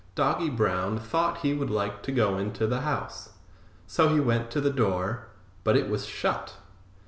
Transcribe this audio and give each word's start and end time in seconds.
Doggy 0.15 0.49
Brown 0.49 0.97
thought 0.97 1.41
he 1.41 1.53
would 1.53 1.69
like 1.69 2.01
to 2.01 2.11
go 2.11 2.35
into 2.39 2.65
the 2.65 2.81
house, 2.81 3.33
so 3.85 4.07
he 4.09 4.19
went 4.19 4.49
to 4.49 4.59
the 4.59 4.71
door, 4.73 5.27
but 5.63 5.77
it 5.77 5.89
was 5.91 6.07
shut. 6.07 6.55